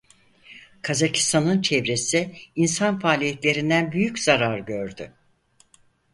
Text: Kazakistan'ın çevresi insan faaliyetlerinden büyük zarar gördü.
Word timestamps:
Kazakistan'ın 0.81 1.61
çevresi 1.61 2.35
insan 2.55 2.99
faaliyetlerinden 2.99 3.91
büyük 3.91 4.19
zarar 4.19 4.59
gördü. 4.59 5.13